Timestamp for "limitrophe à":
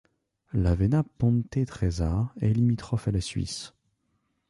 2.53-3.11